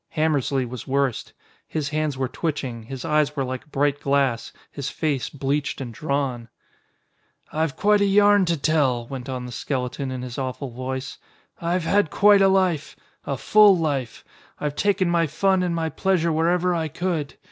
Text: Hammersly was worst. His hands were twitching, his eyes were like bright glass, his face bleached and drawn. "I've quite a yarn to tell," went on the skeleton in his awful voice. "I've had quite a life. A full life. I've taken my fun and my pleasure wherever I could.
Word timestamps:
Hammersly 0.15 0.65
was 0.67 0.87
worst. 0.87 1.31
His 1.67 1.89
hands 1.89 2.17
were 2.17 2.27
twitching, 2.27 2.81
his 2.81 3.05
eyes 3.05 3.35
were 3.35 3.43
like 3.43 3.71
bright 3.71 3.99
glass, 3.99 4.51
his 4.71 4.89
face 4.89 5.29
bleached 5.29 5.79
and 5.79 5.93
drawn. 5.93 6.49
"I've 7.53 7.75
quite 7.75 8.01
a 8.01 8.05
yarn 8.05 8.45
to 8.45 8.57
tell," 8.57 9.05
went 9.05 9.29
on 9.29 9.45
the 9.45 9.51
skeleton 9.51 10.09
in 10.09 10.23
his 10.23 10.39
awful 10.39 10.71
voice. 10.71 11.19
"I've 11.61 11.83
had 11.83 12.09
quite 12.09 12.41
a 12.41 12.47
life. 12.47 12.95
A 13.27 13.37
full 13.37 13.77
life. 13.77 14.25
I've 14.59 14.75
taken 14.75 15.07
my 15.07 15.27
fun 15.27 15.61
and 15.61 15.75
my 15.75 15.89
pleasure 15.89 16.31
wherever 16.33 16.73
I 16.73 16.87
could. 16.87 17.35